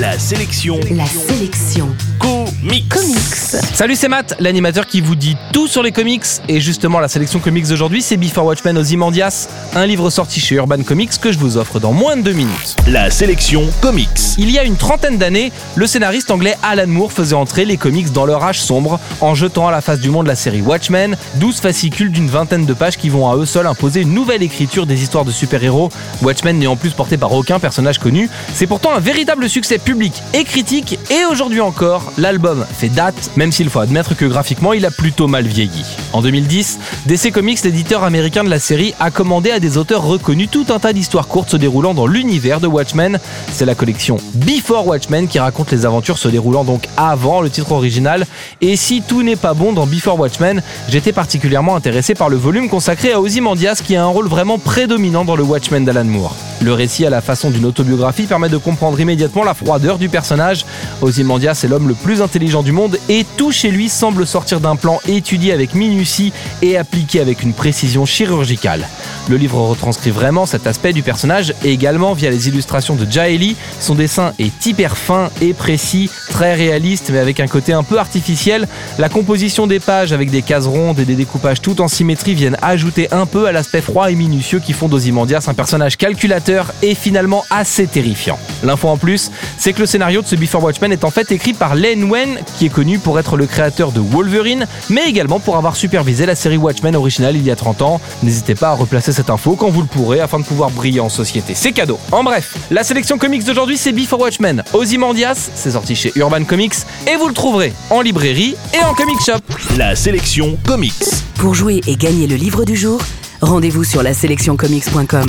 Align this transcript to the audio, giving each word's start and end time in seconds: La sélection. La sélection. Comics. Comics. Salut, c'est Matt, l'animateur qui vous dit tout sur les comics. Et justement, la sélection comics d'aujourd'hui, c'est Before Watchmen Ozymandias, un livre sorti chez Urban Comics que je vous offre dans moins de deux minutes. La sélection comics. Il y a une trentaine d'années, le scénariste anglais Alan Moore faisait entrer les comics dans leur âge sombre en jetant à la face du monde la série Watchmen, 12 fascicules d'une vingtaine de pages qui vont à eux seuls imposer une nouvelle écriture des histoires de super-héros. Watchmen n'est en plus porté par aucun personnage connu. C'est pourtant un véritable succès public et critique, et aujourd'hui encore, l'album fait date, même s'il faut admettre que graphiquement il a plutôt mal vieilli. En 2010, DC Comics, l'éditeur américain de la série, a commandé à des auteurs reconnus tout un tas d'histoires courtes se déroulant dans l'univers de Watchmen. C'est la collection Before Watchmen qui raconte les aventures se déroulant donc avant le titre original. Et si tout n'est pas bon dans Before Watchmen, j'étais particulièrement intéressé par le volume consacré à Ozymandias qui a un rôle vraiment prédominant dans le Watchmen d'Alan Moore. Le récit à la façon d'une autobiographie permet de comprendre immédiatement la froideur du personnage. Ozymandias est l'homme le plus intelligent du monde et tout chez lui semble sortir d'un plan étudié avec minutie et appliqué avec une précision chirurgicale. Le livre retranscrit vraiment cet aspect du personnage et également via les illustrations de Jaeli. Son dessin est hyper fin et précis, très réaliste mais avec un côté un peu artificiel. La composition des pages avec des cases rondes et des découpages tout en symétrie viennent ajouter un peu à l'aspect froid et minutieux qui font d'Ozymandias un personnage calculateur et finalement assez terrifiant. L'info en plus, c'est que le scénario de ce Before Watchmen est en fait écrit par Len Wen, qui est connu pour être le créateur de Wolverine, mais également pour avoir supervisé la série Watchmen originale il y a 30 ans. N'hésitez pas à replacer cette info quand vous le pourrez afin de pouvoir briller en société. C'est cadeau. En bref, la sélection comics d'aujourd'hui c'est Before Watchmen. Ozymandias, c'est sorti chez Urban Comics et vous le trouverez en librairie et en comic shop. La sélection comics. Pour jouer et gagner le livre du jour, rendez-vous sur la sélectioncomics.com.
La 0.00 0.18
sélection. 0.18 0.80
La 0.92 1.04
sélection. 1.04 1.94
Comics. 2.18 2.88
Comics. 2.88 3.20
Salut, 3.74 3.96
c'est 3.96 4.08
Matt, 4.08 4.34
l'animateur 4.40 4.86
qui 4.86 5.02
vous 5.02 5.14
dit 5.14 5.36
tout 5.52 5.66
sur 5.66 5.82
les 5.82 5.92
comics. 5.92 6.24
Et 6.48 6.58
justement, 6.58 7.00
la 7.00 7.08
sélection 7.08 7.38
comics 7.38 7.66
d'aujourd'hui, 7.66 8.00
c'est 8.00 8.16
Before 8.16 8.46
Watchmen 8.46 8.78
Ozymandias, 8.78 9.48
un 9.74 9.84
livre 9.84 10.08
sorti 10.08 10.40
chez 10.40 10.54
Urban 10.54 10.82
Comics 10.82 11.18
que 11.20 11.32
je 11.32 11.38
vous 11.38 11.58
offre 11.58 11.80
dans 11.80 11.92
moins 11.92 12.16
de 12.16 12.22
deux 12.22 12.32
minutes. 12.32 12.76
La 12.86 13.10
sélection 13.10 13.68
comics. 13.82 14.08
Il 14.38 14.50
y 14.50 14.58
a 14.58 14.64
une 14.64 14.76
trentaine 14.76 15.18
d'années, 15.18 15.52
le 15.74 15.86
scénariste 15.86 16.30
anglais 16.30 16.56
Alan 16.62 16.86
Moore 16.86 17.12
faisait 17.12 17.34
entrer 17.34 17.66
les 17.66 17.76
comics 17.76 18.10
dans 18.12 18.24
leur 18.24 18.42
âge 18.42 18.60
sombre 18.60 19.00
en 19.20 19.34
jetant 19.34 19.68
à 19.68 19.70
la 19.70 19.82
face 19.82 20.00
du 20.00 20.08
monde 20.08 20.26
la 20.26 20.36
série 20.36 20.62
Watchmen, 20.62 21.16
12 21.36 21.60
fascicules 21.60 22.10
d'une 22.10 22.28
vingtaine 22.28 22.64
de 22.64 22.74
pages 22.74 22.96
qui 22.96 23.10
vont 23.10 23.30
à 23.30 23.36
eux 23.36 23.46
seuls 23.46 23.66
imposer 23.66 24.00
une 24.00 24.14
nouvelle 24.14 24.42
écriture 24.42 24.86
des 24.86 25.02
histoires 25.02 25.26
de 25.26 25.30
super-héros. 25.30 25.90
Watchmen 26.22 26.58
n'est 26.58 26.66
en 26.66 26.76
plus 26.76 26.90
porté 26.90 27.16
par 27.16 27.32
aucun 27.32 27.58
personnage 27.58 27.98
connu. 27.98 28.30
C'est 28.54 28.66
pourtant 28.66 28.94
un 28.94 29.00
véritable 29.00 29.48
succès 29.48 29.78
public 29.90 30.22
et 30.34 30.44
critique, 30.44 31.00
et 31.10 31.24
aujourd'hui 31.28 31.60
encore, 31.60 32.12
l'album 32.16 32.64
fait 32.72 32.88
date, 32.88 33.32
même 33.34 33.50
s'il 33.50 33.68
faut 33.68 33.80
admettre 33.80 34.14
que 34.14 34.24
graphiquement 34.24 34.72
il 34.72 34.86
a 34.86 34.92
plutôt 34.92 35.26
mal 35.26 35.48
vieilli. 35.48 35.84
En 36.12 36.22
2010, 36.22 36.78
DC 37.06 37.32
Comics, 37.32 37.64
l'éditeur 37.64 38.04
américain 38.04 38.44
de 38.44 38.50
la 38.50 38.60
série, 38.60 38.94
a 39.00 39.10
commandé 39.10 39.50
à 39.50 39.58
des 39.58 39.78
auteurs 39.78 40.04
reconnus 40.04 40.48
tout 40.48 40.66
un 40.68 40.78
tas 40.78 40.92
d'histoires 40.92 41.26
courtes 41.26 41.50
se 41.50 41.56
déroulant 41.56 41.92
dans 41.92 42.06
l'univers 42.06 42.60
de 42.60 42.68
Watchmen. 42.68 43.18
C'est 43.50 43.64
la 43.64 43.74
collection 43.74 44.18
Before 44.34 44.86
Watchmen 44.86 45.26
qui 45.26 45.40
raconte 45.40 45.72
les 45.72 45.84
aventures 45.84 46.18
se 46.18 46.28
déroulant 46.28 46.62
donc 46.62 46.86
avant 46.96 47.40
le 47.40 47.50
titre 47.50 47.72
original. 47.72 48.28
Et 48.60 48.76
si 48.76 49.02
tout 49.02 49.24
n'est 49.24 49.34
pas 49.34 49.54
bon 49.54 49.72
dans 49.72 49.88
Before 49.88 50.20
Watchmen, 50.20 50.62
j'étais 50.88 51.12
particulièrement 51.12 51.74
intéressé 51.74 52.14
par 52.14 52.28
le 52.28 52.36
volume 52.36 52.68
consacré 52.68 53.10
à 53.10 53.20
Ozymandias 53.20 53.82
qui 53.84 53.96
a 53.96 54.04
un 54.04 54.06
rôle 54.06 54.28
vraiment 54.28 54.60
prédominant 54.60 55.24
dans 55.24 55.34
le 55.34 55.42
Watchmen 55.42 55.84
d'Alan 55.84 56.04
Moore. 56.04 56.36
Le 56.62 56.74
récit 56.74 57.06
à 57.06 57.10
la 57.10 57.20
façon 57.20 57.50
d'une 57.50 57.64
autobiographie 57.64 58.26
permet 58.26 58.50
de 58.50 58.58
comprendre 58.58 59.00
immédiatement 59.00 59.44
la 59.44 59.54
froideur 59.54 59.98
du 59.98 60.08
personnage. 60.08 60.66
Ozymandias 61.00 61.60
est 61.64 61.68
l'homme 61.68 61.88
le 61.88 61.94
plus 61.94 62.20
intelligent 62.20 62.62
du 62.62 62.72
monde 62.72 62.98
et 63.08 63.24
tout 63.36 63.50
chez 63.50 63.70
lui 63.70 63.88
semble 63.88 64.26
sortir 64.26 64.60
d'un 64.60 64.76
plan 64.76 65.00
étudié 65.08 65.52
avec 65.52 65.74
minutie 65.74 66.32
et 66.60 66.76
appliqué 66.76 67.20
avec 67.20 67.42
une 67.42 67.54
précision 67.54 68.04
chirurgicale. 68.04 68.86
Le 69.28 69.36
livre 69.36 69.60
retranscrit 69.60 70.10
vraiment 70.10 70.46
cet 70.46 70.66
aspect 70.66 70.92
du 70.92 71.02
personnage 71.02 71.54
et 71.64 71.72
également 71.72 72.14
via 72.14 72.30
les 72.30 72.48
illustrations 72.48 72.96
de 72.96 73.10
Jaeli. 73.10 73.56
Son 73.78 73.94
dessin 73.94 74.32
est 74.38 74.66
hyper 74.66 74.96
fin 74.96 75.30
et 75.40 75.54
précis, 75.54 76.10
très 76.28 76.54
réaliste 76.54 77.10
mais 77.12 77.18
avec 77.18 77.38
un 77.40 77.46
côté 77.46 77.72
un 77.72 77.82
peu 77.82 77.98
artificiel. 77.98 78.66
La 78.98 79.08
composition 79.08 79.66
des 79.66 79.80
pages 79.80 80.12
avec 80.12 80.30
des 80.30 80.42
cases 80.42 80.66
rondes 80.66 80.98
et 80.98 81.04
des 81.04 81.14
découpages 81.14 81.60
tout 81.60 81.80
en 81.80 81.88
symétrie 81.88 82.34
viennent 82.34 82.56
ajouter 82.62 83.08
un 83.12 83.26
peu 83.26 83.46
à 83.46 83.52
l'aspect 83.52 83.82
froid 83.82 84.10
et 84.10 84.14
minutieux 84.14 84.60
qui 84.60 84.72
font 84.72 84.88
d'Ozymandias 84.88 85.44
un 85.46 85.54
personnage 85.54 85.96
calculateur 85.96 86.72
et 86.82 86.94
finalement 86.94 87.44
assez 87.50 87.86
terrifiant. 87.86 88.38
L'info 88.62 88.88
en 88.88 88.96
plus, 88.96 89.30
c'est 89.58 89.72
que 89.72 89.80
le 89.80 89.86
scénario 89.86 90.22
de 90.22 90.26
ce 90.26 90.36
Before 90.36 90.62
Watchmen 90.62 90.92
est 90.92 91.04
en 91.04 91.10
fait 91.10 91.32
écrit 91.32 91.52
par 91.52 91.74
Len 91.74 92.04
Wen, 92.10 92.38
qui 92.58 92.66
est 92.66 92.70
connu 92.70 92.98
pour 92.98 93.18
être 93.18 93.36
le 93.36 93.46
créateur 93.46 93.92
de 93.92 94.00
Wolverine, 94.00 94.66
mais 94.88 95.08
également 95.08 95.40
pour 95.40 95.56
avoir 95.56 95.76
supervisé 95.76 96.26
la 96.26 96.34
série 96.34 96.56
Watchmen 96.56 96.96
originale 96.96 97.36
il 97.36 97.42
y 97.42 97.50
a 97.50 97.56
30 97.56 97.82
ans. 97.82 98.00
N'hésitez 98.22 98.54
pas 98.54 98.70
à 98.70 98.74
replacer 98.74 99.12
cette 99.12 99.30
info 99.30 99.56
quand 99.56 99.70
vous 99.70 99.82
le 99.82 99.86
pourrez 99.86 100.20
afin 100.20 100.38
de 100.38 100.44
pouvoir 100.44 100.70
briller 100.70 101.00
en 101.00 101.08
société. 101.08 101.54
C'est 101.54 101.72
cadeau. 101.72 101.98
En 102.12 102.24
bref, 102.24 102.56
la 102.70 102.84
sélection 102.84 103.18
comics 103.18 103.44
d'aujourd'hui 103.44 103.76
c'est 103.76 103.92
Before 103.92 104.20
Watchmen. 104.20 104.62
Ozymandias, 104.72 105.50
c'est 105.54 105.72
sorti 105.72 105.94
chez 105.94 106.12
Urban 106.16 106.44
Comics 106.44 106.74
et 107.10 107.16
vous 107.16 107.28
le 107.28 107.34
trouverez 107.34 107.72
en 107.90 108.00
librairie 108.00 108.56
et 108.74 108.84
en 108.84 108.94
comic 108.94 109.20
shop. 109.20 109.40
La 109.76 109.96
sélection 109.96 110.58
comics. 110.66 110.92
Pour 111.36 111.54
jouer 111.54 111.80
et 111.86 111.96
gagner 111.96 112.26
le 112.26 112.36
livre 112.36 112.64
du 112.64 112.76
jour, 112.76 113.00
rendez-vous 113.40 113.84
sur 113.84 114.02
la 114.02 114.14
sélectioncomics.com. 114.14 115.26